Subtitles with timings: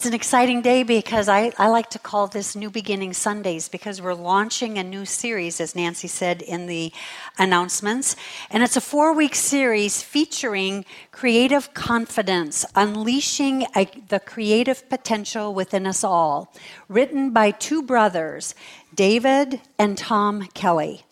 [0.00, 4.00] It's an exciting day because I, I like to call this New Beginning Sundays because
[4.00, 6.90] we're launching a new series, as Nancy said in the
[7.38, 8.16] announcements.
[8.50, 15.86] And it's a four week series featuring creative confidence, unleashing a, the creative potential within
[15.86, 16.50] us all,
[16.88, 18.54] written by two brothers,
[18.94, 21.04] David and Tom Kelley.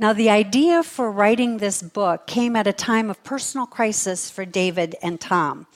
[0.00, 4.44] Now, the idea for writing this book came at a time of personal crisis for
[4.44, 5.68] David and Tom.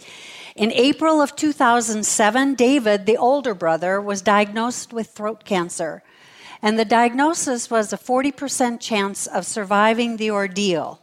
[0.57, 6.03] In April of 2007, David, the older brother, was diagnosed with throat cancer.
[6.63, 11.01] And the diagnosis was a 40% chance of surviving the ordeal.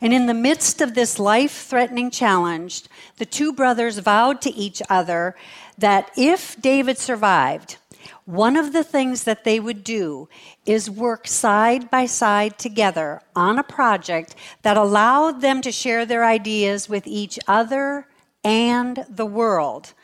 [0.00, 2.84] And in the midst of this life threatening challenge,
[3.16, 5.34] the two brothers vowed to each other
[5.76, 7.76] that if David survived,
[8.24, 10.28] one of the things that they would do
[10.64, 16.24] is work side by side together on a project that allowed them to share their
[16.24, 18.06] ideas with each other
[18.44, 19.94] and the world.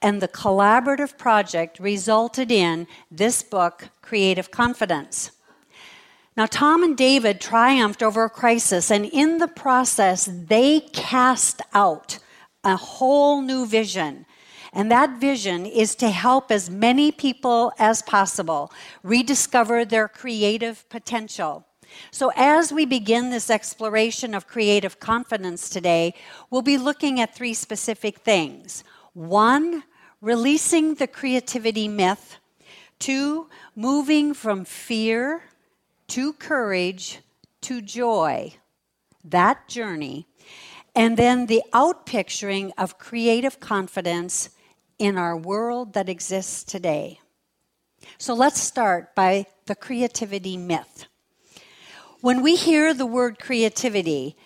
[0.00, 5.32] And the collaborative project resulted in this book, Creative Confidence.
[6.36, 12.18] Now, Tom and David triumphed over a crisis, and in the process, they cast out
[12.64, 14.24] a whole new vision.
[14.72, 21.66] And that vision is to help as many people as possible rediscover their creative potential.
[22.10, 26.14] So, as we begin this exploration of creative confidence today,
[26.50, 28.84] we'll be looking at three specific things.
[29.14, 29.84] One,
[30.20, 32.36] releasing the creativity myth.
[32.98, 35.42] Two, moving from fear
[36.08, 37.20] to courage
[37.62, 38.54] to joy.
[39.24, 40.26] That journey.
[40.94, 44.50] And then the outpicturing of creative confidence
[44.98, 47.20] in our world that exists today.
[48.18, 51.06] So let's start by the creativity myth.
[52.22, 54.36] When we hear the word creativity,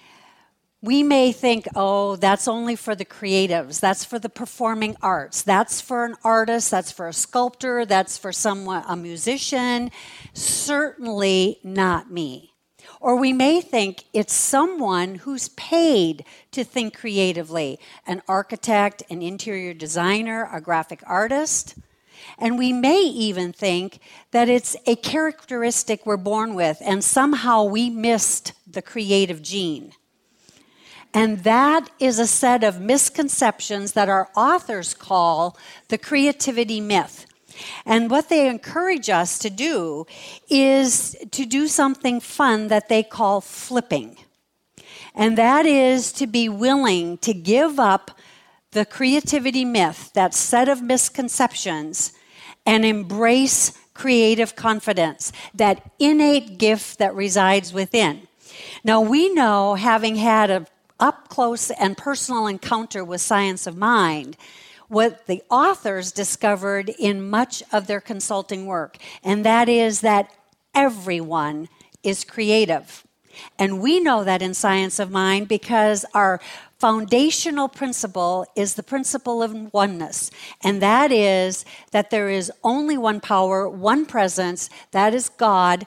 [0.80, 5.82] we may think, oh, that's only for the creatives, that's for the performing arts, that's
[5.82, 9.90] for an artist, that's for a sculptor, that's for someone, a musician.
[10.32, 12.54] Certainly not me.
[12.98, 19.74] Or we may think it's someone who's paid to think creatively an architect, an interior
[19.74, 21.74] designer, a graphic artist.
[22.38, 24.00] And we may even think
[24.30, 29.92] that it's a characteristic we're born with, and somehow we missed the creative gene.
[31.14, 35.56] And that is a set of misconceptions that our authors call
[35.88, 37.26] the creativity myth.
[37.86, 40.06] And what they encourage us to do
[40.50, 44.18] is to do something fun that they call flipping.
[45.14, 48.10] And that is to be willing to give up
[48.72, 52.12] the creativity myth, that set of misconceptions,
[52.66, 58.28] and embrace creative confidence, that innate gift that resides within.
[58.84, 60.66] Now, we know, having had an
[61.00, 64.36] up close and personal encounter with science of mind,
[64.88, 70.30] what the authors discovered in much of their consulting work, and that is that
[70.74, 71.68] everyone
[72.02, 73.05] is creative.
[73.58, 76.40] And we know that in Science of Mind because our
[76.78, 80.30] foundational principle is the principle of oneness.
[80.62, 85.86] And that is that there is only one power, one presence, that is God,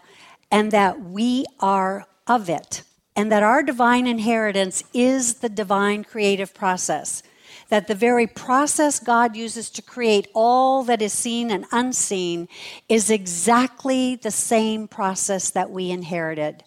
[0.51, 2.83] and that we are of it.
[3.15, 7.21] And that our divine inheritance is the divine creative process.
[7.69, 12.47] That the very process God uses to create all that is seen and unseen
[12.87, 16.63] is exactly the same process that we inherited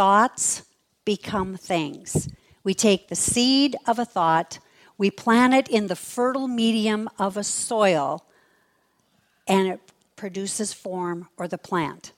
[0.00, 0.62] thoughts
[1.04, 2.30] become things.
[2.64, 4.58] We take the seed of a thought,
[4.96, 8.24] we plant it in the fertile medium of a soil,
[9.46, 9.80] and it
[10.16, 12.12] produces form or the plant.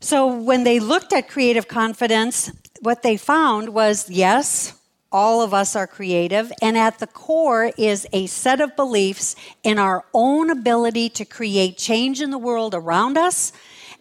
[0.00, 2.52] So when they looked at creative confidence,
[2.82, 4.74] what they found was yes,
[5.10, 9.78] all of us are creative, and at the core is a set of beliefs in
[9.78, 13.50] our own ability to create change in the world around us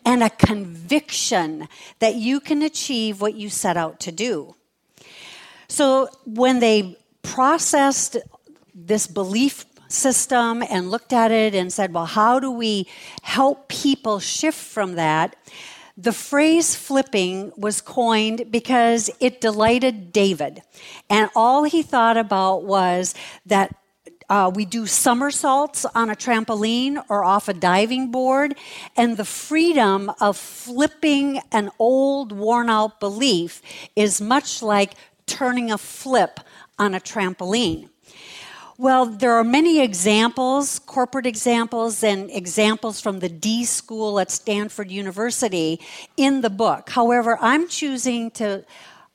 [0.06, 1.68] and a conviction
[2.00, 4.56] that you can achieve what you set out to do.
[5.68, 8.18] So when they processed
[8.74, 12.88] this belief system and looked at it and said, well, how do we
[13.22, 15.36] help people shift from that?
[15.98, 20.62] The phrase flipping was coined because it delighted David.
[21.10, 23.14] And all he thought about was
[23.46, 23.76] that
[24.32, 28.56] uh, we do somersaults on a trampoline or off a diving board,
[28.96, 33.62] and the freedom of flipping an old, worn out belief
[33.94, 34.94] is much like
[35.26, 36.40] turning a flip
[36.80, 37.90] on a trampoline.
[38.78, 44.90] Well, there are many examples, corporate examples, and examples from the D School at Stanford
[44.90, 45.82] University
[46.16, 46.90] in the book.
[46.90, 48.64] However, I'm choosing to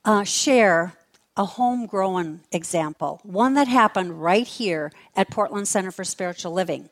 [0.04, 0.92] uh, share
[1.36, 6.88] a homegrown example, one that happened right here at Portland Center for Spiritual Living.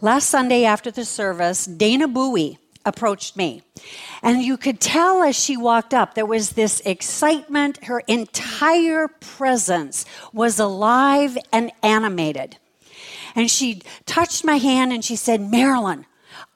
[0.00, 3.62] Last Sunday after the service, Dana Bowie approached me.
[4.22, 7.84] And you could tell as she walked up, there was this excitement.
[7.84, 12.56] Her entire presence was alive and animated.
[13.34, 16.06] And she touched my hand and she said, Marilyn,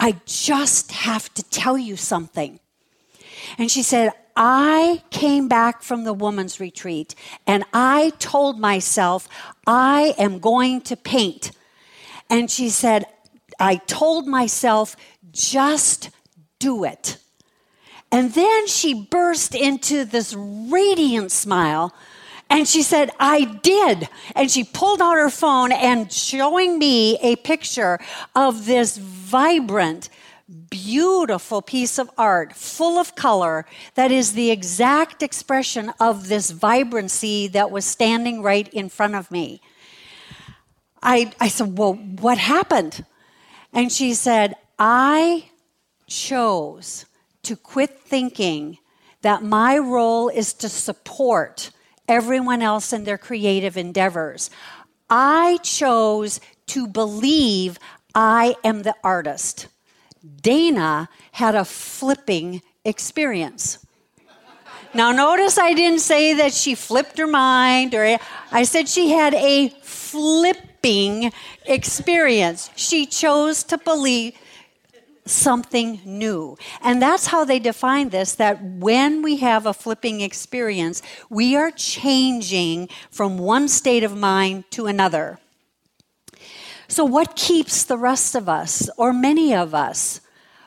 [0.00, 2.58] I just have to tell you something.
[3.58, 7.14] And she said, I came back from the woman's retreat
[7.46, 9.28] and I told myself,
[9.66, 11.52] I am going to paint.
[12.30, 13.04] And she said,
[13.60, 14.96] I told myself,
[15.32, 16.10] just
[16.58, 17.18] do it.
[18.10, 21.94] And then she burst into this radiant smile
[22.52, 24.10] and she said, I did.
[24.36, 27.98] And she pulled out her phone and showing me a picture
[28.36, 30.10] of this vibrant,
[30.52, 33.64] beautiful piece of art, full of color,
[33.94, 39.30] that is the exact expression of this vibrancy that was standing right in front of
[39.30, 39.60] me.
[41.02, 43.04] I, I said, Well, what happened?
[43.72, 45.50] And she said, I
[46.06, 47.06] chose
[47.42, 48.78] to quit thinking
[49.22, 51.70] that my role is to support
[52.06, 54.50] everyone else in their creative endeavors.
[55.08, 57.78] I chose to believe
[58.14, 59.68] I am the artist.
[60.40, 63.84] Dana had a flipping experience.
[64.94, 68.18] Now, notice I didn't say that she flipped her mind, or
[68.50, 71.32] I said she had a flipping
[71.64, 72.70] experience.
[72.76, 74.34] She chose to believe
[75.24, 76.58] something new.
[76.82, 81.70] And that's how they define this that when we have a flipping experience, we are
[81.70, 85.38] changing from one state of mind to another.
[86.92, 90.20] So, what keeps the rest of us, or many of us,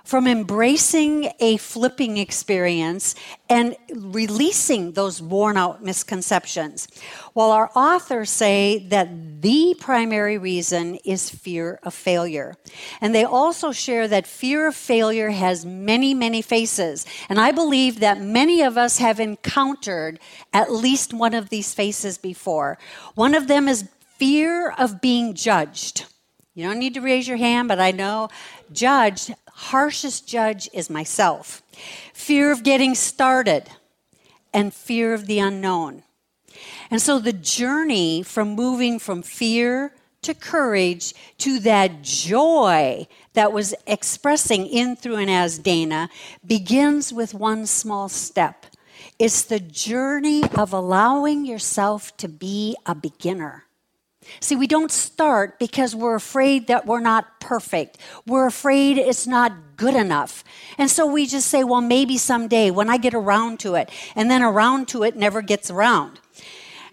[0.04, 3.14] from embracing a flipping experience
[3.48, 6.88] and releasing those worn out misconceptions.
[7.34, 12.56] While our authors say that the primary reason is fear of failure.
[13.02, 17.06] And they also share that fear of failure has many, many faces.
[17.30, 20.20] And I believe that many of us have encountered
[20.52, 22.80] at least one of these faces before.
[23.14, 23.88] One of them is
[24.18, 26.06] fear of being judged.
[26.56, 28.30] You don't need to raise your hand, but I know
[28.72, 31.62] judge, harshest judge is myself.
[32.14, 33.66] Fear of getting started
[34.54, 36.04] and fear of the unknown.
[36.90, 43.76] And so the journey from moving from fear to courage to that joy that was
[43.86, 46.10] expressing in, through, and as Dana
[46.46, 48.66] begins with one small step.
[49.20, 53.66] It's the journey of allowing yourself to be a beginner.
[54.40, 57.98] See, we don't start because we're afraid that we're not perfect.
[58.26, 60.44] We're afraid it's not good enough.
[60.78, 63.90] And so we just say, well, maybe someday when I get around to it.
[64.16, 66.20] And then around to it never gets around.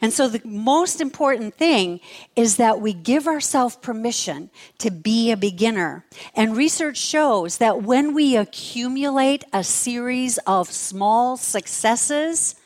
[0.03, 2.01] And so the most important thing
[2.35, 6.05] is that we give ourselves permission to be a beginner.
[6.35, 12.57] And research shows that when we accumulate a series of small successes,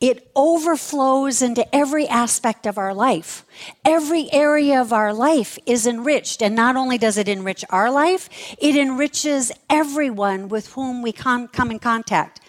[0.00, 3.44] it overflows into every aspect of our life.
[3.84, 6.42] Every area of our life is enriched.
[6.42, 11.50] And not only does it enrich our life, it enriches everyone with whom we come
[11.70, 12.40] in contact.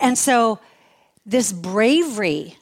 [0.00, 0.60] And so,
[1.26, 2.56] this bravery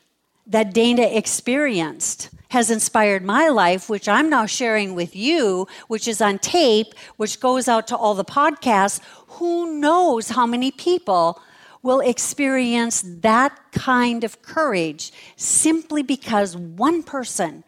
[0.46, 6.22] that Dana experienced has inspired my life, which I'm now sharing with you, which is
[6.22, 9.00] on tape, which goes out to all the podcasts.
[9.32, 11.40] Who knows how many people
[11.88, 17.64] will experience that kind of courage simply because one person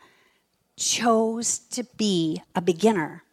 [0.77, 3.25] chose to be a beginner.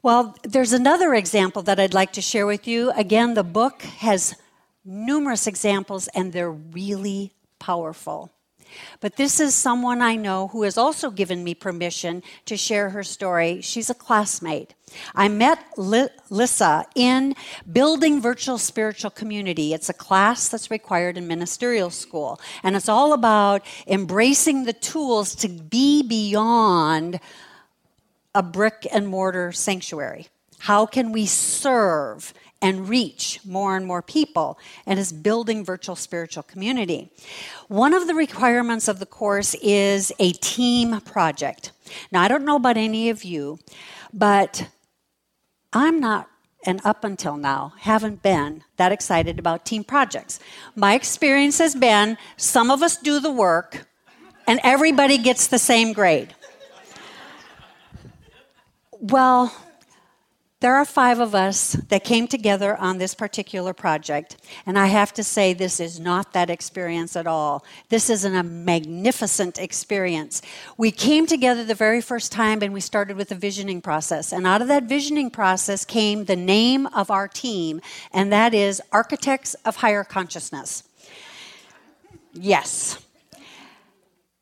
[0.00, 2.92] Well, there's another example that I'd like to share with you.
[2.92, 4.36] Again, the book has
[4.84, 8.30] numerous examples and they're really powerful.
[9.00, 13.02] But this is someone I know who has also given me permission to share her
[13.02, 13.60] story.
[13.60, 14.74] She's a classmate.
[15.14, 17.34] I met Lissa in
[17.70, 19.72] Building Virtual Spiritual Community.
[19.72, 25.34] It's a class that's required in ministerial school, and it's all about embracing the tools
[25.36, 27.20] to be beyond
[28.34, 30.28] a brick and mortar sanctuary.
[30.70, 36.44] How can we serve and reach more and more people and is building virtual spiritual
[36.44, 37.10] community.
[37.66, 41.72] One of the requirements of the course is a team project.
[42.12, 43.58] Now, I don't know about any of you,
[44.12, 44.68] but
[45.72, 46.28] I'm not,
[46.64, 50.38] and up until now, haven't been that excited about team projects.
[50.76, 53.88] My experience has been some of us do the work
[54.46, 56.32] and everybody gets the same grade.
[59.00, 59.52] Well,
[60.60, 64.36] there are five of us that came together on this particular project,
[64.66, 67.64] and I have to say, this is not that experience at all.
[67.88, 70.42] This is an, a magnificent experience.
[70.76, 74.46] We came together the very first time and we started with a visioning process, and
[74.46, 77.80] out of that visioning process came the name of our team,
[78.12, 80.84] and that is Architects of Higher Consciousness.
[82.32, 82.98] Yes.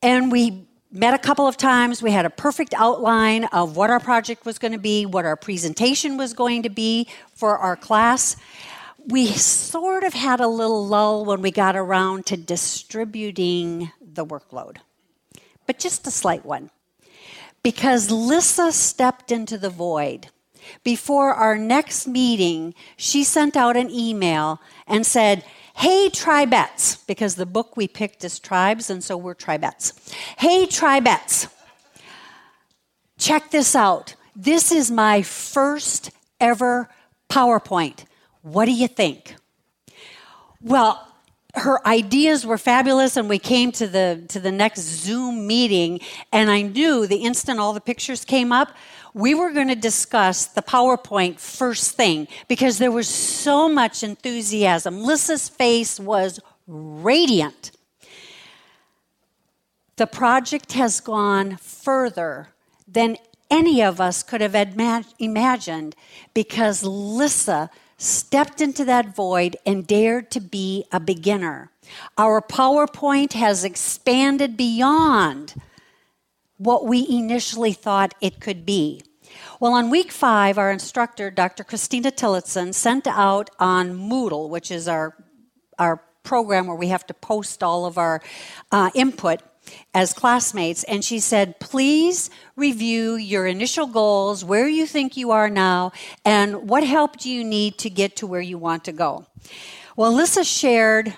[0.02, 2.02] And we met a couple of times.
[2.02, 5.36] We had a perfect outline of what our project was going to be, what our
[5.36, 8.36] presentation was going to be for our class.
[9.06, 14.78] We sort of had a little lull when we got around to distributing the workload,
[15.66, 16.70] but just a slight one.
[17.62, 20.28] Because Lissa stepped into the void.
[20.84, 25.44] Before our next meeting, she sent out an email and said,
[25.78, 30.12] Hey, tribettes, because the book we picked is tribes, and so we're tribettes.
[30.36, 31.46] Hey, tribettes,
[33.16, 34.16] check this out.
[34.34, 36.88] This is my first ever
[37.30, 38.06] PowerPoint.
[38.42, 39.36] What do you think?
[40.60, 41.06] Well,
[41.54, 45.98] her ideas were fabulous and we came to the to the next zoom meeting
[46.30, 48.68] and i knew the instant all the pictures came up
[49.14, 55.02] we were going to discuss the PowerPoint first thing because there was so much enthusiasm.
[55.02, 57.72] Lissa's face was radiant.
[59.96, 62.48] The project has gone further
[62.86, 63.16] than
[63.50, 64.54] any of us could have
[65.18, 65.96] imagined
[66.34, 71.70] because Lissa stepped into that void and dared to be a beginner.
[72.16, 75.54] Our PowerPoint has expanded beyond
[76.58, 79.02] what we initially thought it could be.
[79.60, 81.64] Well, on week five, our instructor, Dr.
[81.64, 85.16] Christina Tillotson, sent out on Moodle, which is our,
[85.78, 88.22] our program where we have to post all of our
[88.72, 89.40] uh, input
[89.94, 95.50] as classmates, and she said, Please review your initial goals, where you think you are
[95.50, 95.92] now,
[96.24, 99.26] and what help do you need to get to where you want to go.
[99.96, 101.14] Well, Lissa shared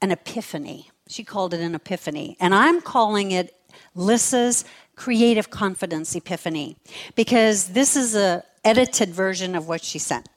[0.00, 0.90] an epiphany.
[1.08, 3.54] She called it an epiphany, and I'm calling it
[3.94, 4.64] Lissa's
[4.96, 6.76] creative confidence epiphany
[7.14, 10.28] because this is a edited version of what she sent.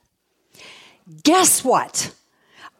[1.22, 2.14] Guess what?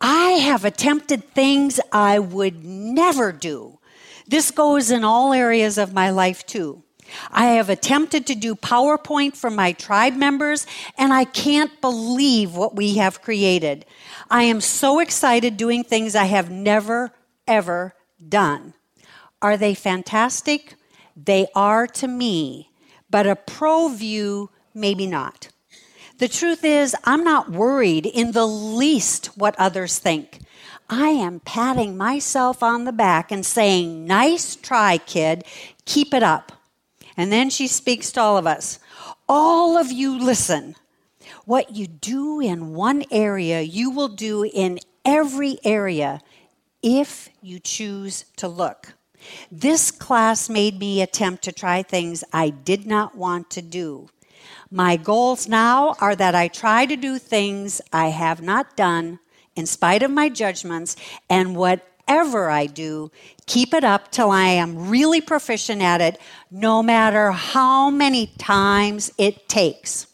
[0.00, 3.78] I have attempted things I would never do.
[4.26, 6.83] This goes in all areas of my life too.
[7.31, 10.66] I have attempted to do PowerPoint for my tribe members,
[10.97, 13.85] and I can't believe what we have created.
[14.31, 17.12] I am so excited doing things I have never,
[17.47, 17.95] ever
[18.26, 18.75] done.
[19.43, 20.75] Are they fantastic?
[21.17, 22.71] They are to me,
[23.11, 25.49] but a pro view, maybe not.
[26.19, 30.41] The truth is, I'm not worried in the least what others think.
[30.88, 35.45] I am patting myself on the back and saying, Nice try, kid.
[35.85, 36.53] Keep it up.
[37.17, 38.79] And then she speaks to all of us.
[39.29, 40.76] All of you listen.
[41.47, 46.21] What you do in one area, you will do in every area
[46.83, 48.95] if you choose to look.
[49.50, 54.09] This class made me attempt to try things I did not want to do.
[54.71, 59.21] My goals now are that I try to do things I have not done
[59.57, 60.97] in spite of my judgments,
[61.31, 63.11] and whatever I do,
[63.47, 69.12] keep it up till I am really proficient at it, no matter how many times
[69.16, 70.09] it takes.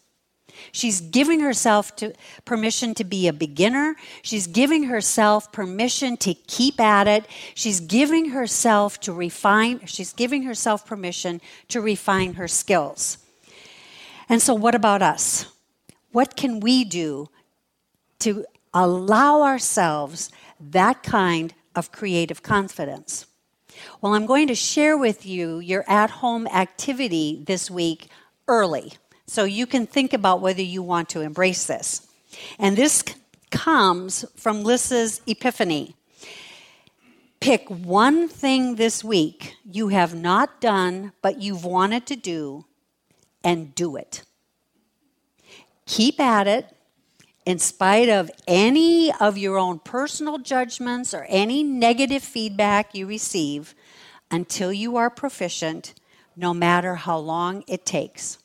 [0.73, 2.13] She's giving herself to,
[2.45, 3.97] permission to be a beginner.
[4.23, 7.27] She's giving herself permission to keep at it.
[7.55, 13.19] She's giving herself to refine, she's giving herself permission to refine her skills.
[14.29, 15.47] And so, what about us?
[16.13, 17.29] What can we do
[18.21, 23.27] to allow ourselves that kind of creative confidence?
[24.01, 28.09] Well, I'm going to share with you your at home activity this week
[28.47, 28.93] early.
[29.31, 32.05] So you can think about whether you want to embrace this.
[32.59, 33.05] And this
[33.53, 35.95] comes from Lissa's epiphany.
[37.39, 42.65] Pick one thing this week you have not done, but you've wanted to do,
[43.45, 44.25] and do it.
[45.87, 46.67] Keep at it
[47.47, 53.77] in spite of any of your own personal judgments or any negative feedback you receive
[54.29, 55.95] until you are proficient,
[56.35, 58.39] no matter how long it takes.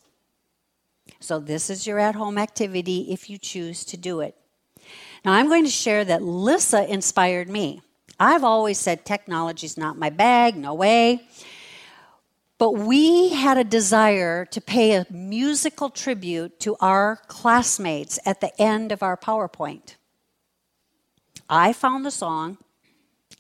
[1.26, 4.36] So, this is your at home activity if you choose to do it.
[5.26, 7.82] Now, I'm going to share that Lissa inspired me.
[8.20, 11.28] I've always said technology is not my bag, no way.
[12.60, 18.52] But we had a desire to pay a musical tribute to our classmates at the
[18.62, 19.96] end of our PowerPoint.
[21.50, 22.60] I found the song,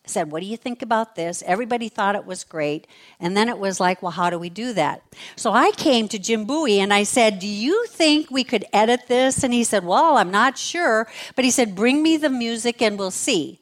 [0.10, 1.44] said, What do you think about this?
[1.46, 2.88] Everybody thought it was great.
[3.20, 5.02] And then it was like, Well, how do we do that?
[5.36, 9.08] So I came to Jim Bowie and I said, Do you think we could edit
[9.08, 9.44] this?
[9.44, 11.08] And he said, Well, I'm not sure.
[11.36, 13.60] But he said, Bring me the music and we'll see.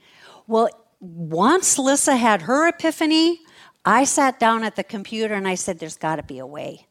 [0.47, 0.69] Well,
[0.99, 3.41] once Lissa had her epiphany,
[3.85, 6.87] I sat down at the computer and I said, There's got to be a way.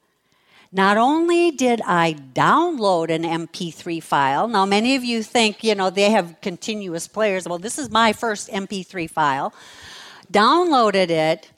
[0.74, 5.90] Not only did I download an MP3 file, now many of you think, you know,
[5.90, 7.46] they have continuous players.
[7.46, 9.52] Well, this is my first MP3 file.
[10.32, 11.50] Downloaded it,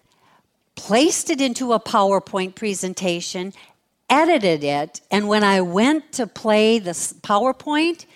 [0.75, 3.53] placed it into a PowerPoint presentation,
[4.11, 8.07] edited it, and when I went to play the PowerPoint,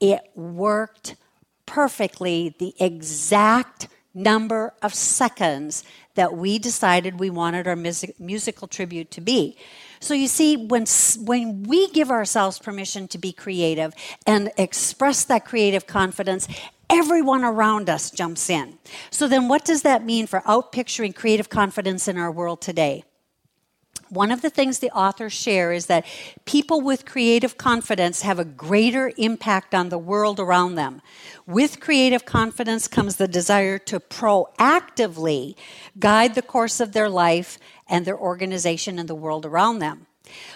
[0.00, 1.16] it worked
[1.64, 5.82] perfectly the exact number of seconds
[6.14, 9.56] that we decided we wanted our music, musical tribute to be.
[10.00, 10.86] So you see, when,
[11.18, 13.94] when we give ourselves permission to be creative
[14.26, 16.48] and express that creative confidence,
[16.90, 18.78] everyone around us jumps in.
[19.10, 23.04] So then, what does that mean for outpicturing creative confidence in our world today?
[24.08, 26.06] One of the things the authors share is that
[26.44, 31.02] people with creative confidence have a greater impact on the world around them.
[31.46, 35.56] With creative confidence comes the desire to proactively
[35.98, 37.58] guide the course of their life
[37.88, 40.06] and their organization and the world around them.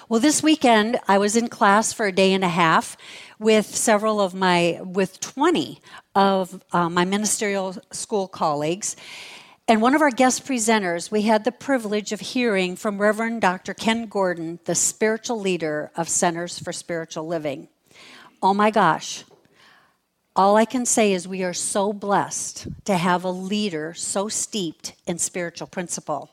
[0.09, 2.97] Well, this weekend I was in class for a day and a half
[3.39, 5.81] with several of my, with 20
[6.15, 8.97] of uh, my ministerial school colleagues.
[9.71, 13.73] And one of our guest presenters, we had the privilege of hearing from Reverend Dr.
[13.73, 17.69] Kenn Gordon, the spiritual leader of Centers for Spiritual Living.
[18.43, 19.23] Oh my gosh.
[20.35, 24.95] All I can say is we are so blessed to have a leader so steeped
[25.07, 26.31] in spiritual principle.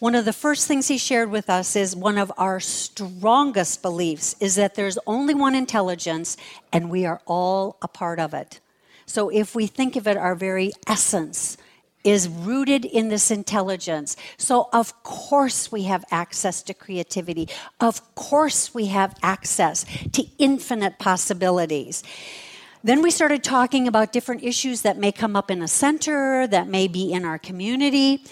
[0.00, 4.34] One of the first things he shared with us is one of our strongest beliefs
[4.40, 6.36] is that there's only one intelligence
[6.72, 8.58] and we are all a part of it.
[9.06, 11.56] So if we think of it, our very essence,
[12.04, 14.16] is rooted in this intelligence.
[14.36, 17.48] So, of course, we have access to creativity.
[17.80, 22.02] Of course, we have access to infinite possibilities.
[22.84, 26.68] Then we started talking about different issues that may come up in a center, that
[26.68, 28.24] may be in our community.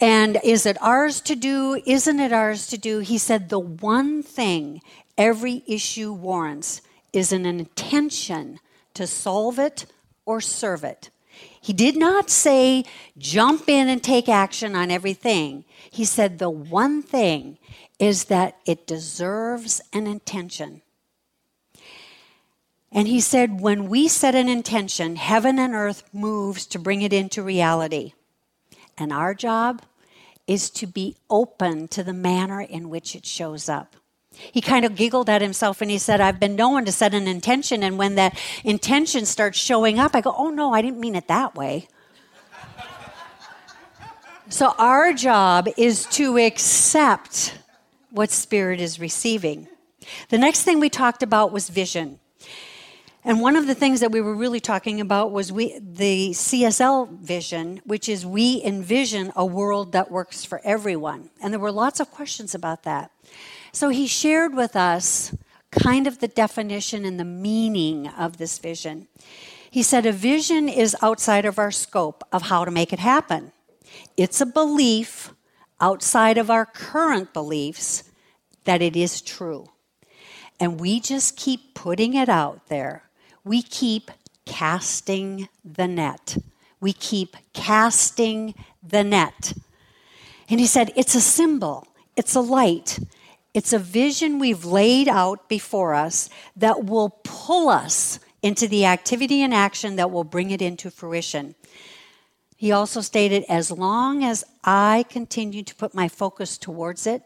[0.00, 1.80] And is it ours to do?
[1.86, 3.00] Isn't it ours to do?
[3.00, 4.80] He said the one thing
[5.18, 6.80] every issue warrants
[7.12, 8.58] is an intention
[8.94, 9.86] to solve it
[10.24, 11.10] or serve it.
[11.62, 12.84] He did not say,
[13.16, 15.64] jump in and take action on everything.
[15.90, 17.56] He said, the one thing
[18.00, 20.82] is that it deserves an intention.
[22.90, 27.12] And he said, when we set an intention, heaven and earth moves to bring it
[27.12, 28.12] into reality.
[28.98, 29.82] And our job
[30.48, 33.94] is to be open to the manner in which it shows up.
[34.34, 37.28] He kind of giggled at himself and he said, I've been known to set an
[37.28, 41.14] intention, and when that intention starts showing up, I go, Oh no, I didn't mean
[41.14, 41.88] it that way.
[44.48, 47.58] so, our job is to accept
[48.10, 49.68] what Spirit is receiving.
[50.28, 52.18] The next thing we talked about was vision.
[53.24, 57.20] And one of the things that we were really talking about was we, the CSL
[57.20, 61.30] vision, which is we envision a world that works for everyone.
[61.40, 63.12] And there were lots of questions about that.
[63.72, 65.34] So he shared with us
[65.70, 69.08] kind of the definition and the meaning of this vision.
[69.70, 73.52] He said, A vision is outside of our scope of how to make it happen.
[74.16, 75.32] It's a belief
[75.80, 78.04] outside of our current beliefs
[78.64, 79.66] that it is true.
[80.60, 83.04] And we just keep putting it out there.
[83.44, 84.10] We keep
[84.44, 86.36] casting the net.
[86.80, 89.54] We keep casting the net.
[90.48, 92.98] And he said, It's a symbol, it's a light,
[93.54, 99.42] it's a vision we've laid out before us that will pull us into the activity
[99.42, 101.54] and action that will bring it into fruition.
[102.56, 107.22] He also stated, as long as I continue to put my focus towards it,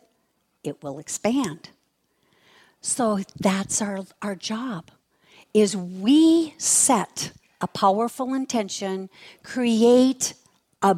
[0.64, 1.70] it will expand.
[2.80, 4.90] So that's our, our job
[5.54, 9.08] is we set a powerful intention,
[9.42, 10.34] create
[10.82, 10.96] a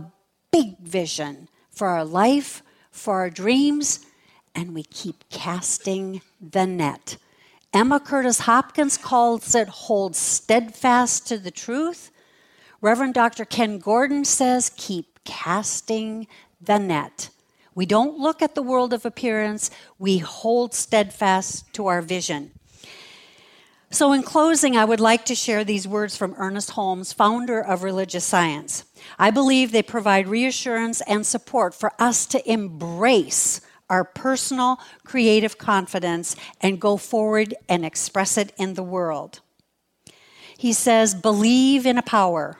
[0.50, 4.06] big vision for our life, for our dreams,
[4.54, 7.16] and we keep casting the net.
[7.72, 12.10] Emma Curtis Hopkins calls it hold steadfast to the truth.
[12.80, 13.44] Reverend Dr.
[13.44, 16.26] Kenn Gordon says keep casting
[16.60, 17.30] the net.
[17.74, 22.50] We don't look at the world of appearance, we hold steadfast to our vision.
[23.90, 27.82] So, in closing, I would like to share these words from Ernest Holmes, founder of
[27.82, 28.84] religious science.
[29.18, 36.36] I believe they provide reassurance and support for us to embrace our personal creative confidence
[36.60, 39.40] and go forward and express it in the world.
[40.56, 42.58] He says, believe in a power.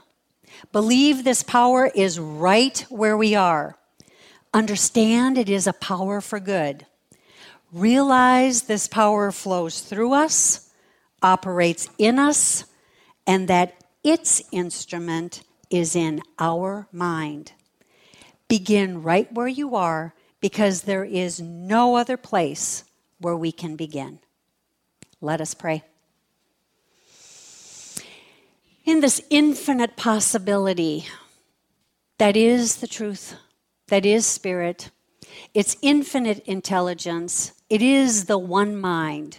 [0.73, 3.77] Believe this power is right where we are.
[4.55, 6.87] Understand it is a power for good.
[7.73, 10.71] Realize this power flows through us,
[11.23, 12.65] operates in us,
[13.27, 17.53] and that its instrument is in our mind.
[18.49, 22.85] Begin right where you are because there is no other place
[23.21, 24.21] where we can begin.
[25.21, 25.83] Let us pray.
[28.85, 31.07] In this infinite possibility
[32.19, 33.35] that is the truth,
[33.89, 34.91] that is spirit,
[35.55, 39.39] its infinite intelligence, it is the one mind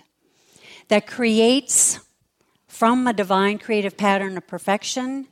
[0.90, 2.00] that creates
[2.68, 5.28] from a divine creative pattern of perfection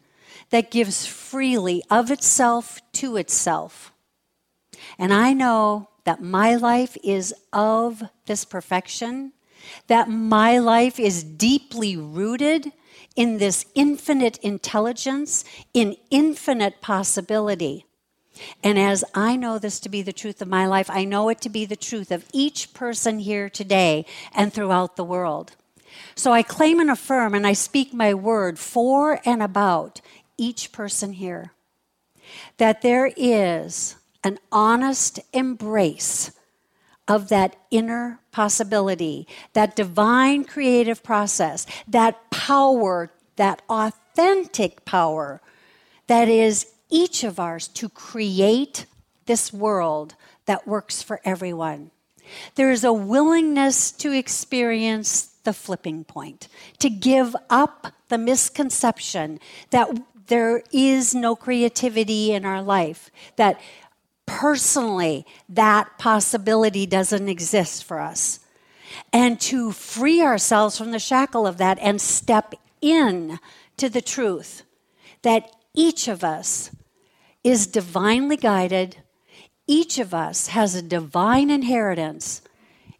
[0.50, 3.92] that gives freely of itself to itself.
[4.98, 9.34] And I know that my life is of this perfection,
[9.88, 12.72] that my life is deeply rooted
[13.16, 17.86] in this infinite intelligence, in infinite possibility.
[18.64, 21.42] And as I know this to be the truth of my life, I know it
[21.42, 25.56] to be the truth of each person here today and throughout the world.
[26.16, 30.02] So I claim and affirm and I speak my word for and about
[30.38, 31.52] each person here
[32.58, 36.32] that there is an honest embrace
[37.08, 45.42] of that inner possibility, that divine creative process, that power, that authentic power
[46.08, 48.86] that is each of ours to create
[49.26, 51.92] this world that works for everyone.
[52.56, 56.48] There is a willingness to experience the flipping point,
[56.80, 59.90] to give up the misconception that
[60.28, 63.60] there is no creativity in our life, that
[64.28, 68.40] personally that possibility doesn't exist for us.
[69.12, 73.40] And to free ourselves from the shackle of that and step in
[73.78, 74.62] to the truth
[75.24, 76.72] that each of us
[77.44, 78.98] is divinely guided,
[79.66, 82.42] each of us has a divine inheritance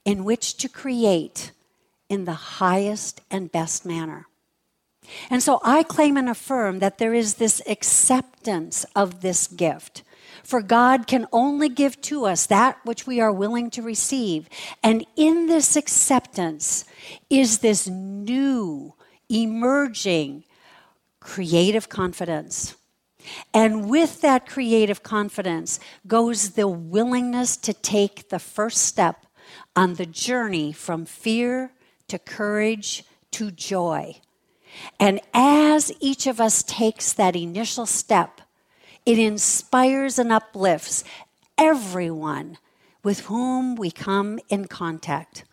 [0.06, 1.52] in which to create
[2.10, 4.28] in the highest and best manner.
[5.30, 10.04] And so I claim and affirm that there is this acceptance of this gift.
[10.48, 14.48] For God can only give to us that which we are willing to receive.
[14.82, 16.86] And in this acceptance
[17.30, 18.94] is this new,
[19.28, 20.46] emerging,
[21.20, 22.78] creative confidence.
[23.54, 29.26] And with that creative confidence goes the willingness to take the first step
[29.76, 31.74] on the journey from fear
[32.08, 34.22] to courage to joy.
[34.98, 38.40] And as each of us takes that initial step,
[39.08, 41.06] it inspires and uplifts
[41.58, 42.58] everyone
[43.04, 45.46] with whom we come in contact.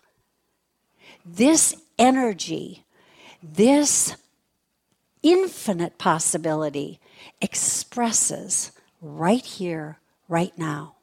[1.24, 2.82] This energy,
[3.40, 4.16] this
[5.22, 6.98] infinite possibility
[7.40, 10.96] expresses right here, right now.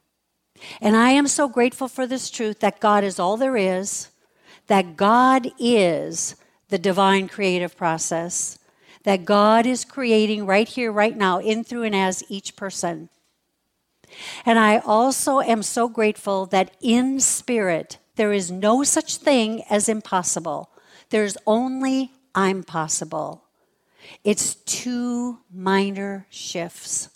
[0.82, 4.10] And I am so grateful for this truth that God is all there is,
[4.68, 6.36] that God is
[6.68, 8.60] the divine creative process
[9.04, 13.10] that God is creating right here, right now, in, through, and as each person.
[14.46, 19.88] And I also am so grateful that in spirit, there is no such thing as
[19.88, 20.70] impossible.
[21.10, 23.44] There's only I'm possible.
[24.24, 27.10] It's two minor shifts.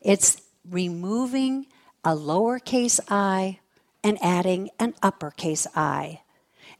[0.00, 1.66] It's removing
[2.04, 3.58] a lowercase i
[4.02, 6.20] and adding an uppercase I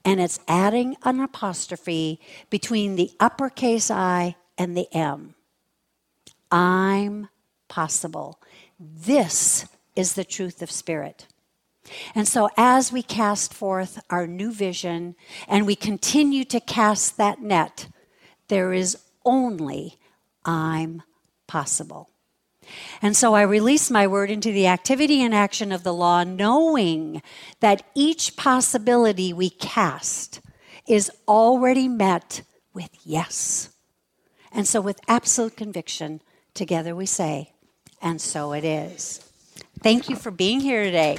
[0.05, 5.35] and it's adding an apostrophe between the uppercase I and the M.
[6.51, 7.29] I'm
[7.69, 8.41] possible.
[8.79, 11.27] This is the truth of spirit.
[12.15, 15.17] And so, as we cast forth our new vision
[15.49, 17.89] and we continue to cast that net,
[18.49, 19.99] there is only
[20.45, 21.03] I'm
[21.47, 22.11] possible.
[23.03, 27.23] And so I release my word into the activity and action of the law, knowing
[27.61, 30.41] that each possibility we cast
[30.87, 33.71] is already met with yes.
[34.53, 36.23] And so, with absolute conviction,
[36.55, 37.53] together we say,
[38.01, 39.21] and so it is.
[39.83, 41.19] Thank you for being here today.